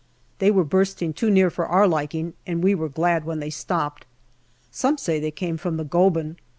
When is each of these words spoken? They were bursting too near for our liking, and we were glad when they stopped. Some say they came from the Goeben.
They 0.39 0.49
were 0.49 0.63
bursting 0.63 1.13
too 1.13 1.29
near 1.29 1.51
for 1.51 1.67
our 1.67 1.87
liking, 1.87 2.33
and 2.47 2.63
we 2.63 2.73
were 2.73 2.89
glad 2.89 3.23
when 3.23 3.39
they 3.39 3.51
stopped. 3.51 4.07
Some 4.71 4.97
say 4.97 5.19
they 5.19 5.29
came 5.29 5.57
from 5.57 5.77
the 5.77 5.85
Goeben. 5.85 6.37